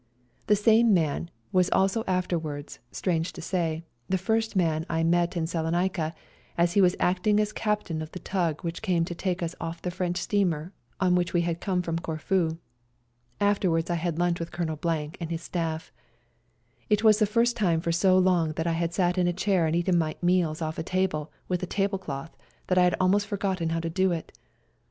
The 0.47 0.55
same 0.55 0.95
man 0.95 1.29
was 1.51 1.69
also 1.69 2.03
afterwards, 2.07 2.79
strange 2.91 3.33
to 3.33 3.41
say, 3.43 3.83
the 4.09 4.17
first 4.17 4.55
man 4.55 4.83
I 4.89 5.03
met 5.03 5.37
in 5.37 5.45
Salonica, 5.45 6.15
as 6.57 6.73
he 6.73 6.81
was 6.81 6.95
acting 6.99 7.39
as 7.39 7.53
Captain 7.53 8.01
of 8.01 8.11
the 8.11 8.17
tug 8.17 8.61
which 8.63 8.81
came 8.81 9.05
to 9.05 9.13
take 9.13 9.43
us 9.43 9.53
off 9.61 9.79
the 9.79 9.91
French 9.91 10.17
steamer 10.17 10.73
on 10.99 11.13
which 11.13 11.33
we 11.33 11.41
had 11.41 11.61
come 11.61 11.83
from 11.83 11.99
Corfu. 11.99 12.57
Afterwards 13.39 13.91
I 13.91 14.01
had 14.01 14.15
limch 14.15 14.39
with 14.39 14.51
Colonel 14.51 14.79
and 14.89 15.29
his 15.29 15.43
staff. 15.43 15.91
It 16.89 17.03
was 17.03 17.19
the 17.19 17.27
first 17.27 17.55
time 17.55 17.79
for 17.79 17.91
so 17.91 18.17
long 18.17 18.53
that 18.53 18.65
I 18.65 18.73
had 18.73 18.95
sat 18.95 19.19
on 19.19 19.27
a 19.27 19.33
chair 19.33 19.67
and 19.67 19.75
eaten 19.75 19.99
my 19.99 20.15
meals 20.19 20.63
off 20.63 20.79
a 20.79 20.81
table 20.81 21.31
with 21.47 21.61
a 21.61 21.67
table 21.67 21.99
cloth 21.99 22.35
that 22.65 22.77
I 22.79 22.85
had 22.85 22.95
almost 22.99 23.27
forgotten 23.27 23.69
how 23.69 23.79
to 23.79 23.89
do 23.91 24.11
it. 24.11 24.31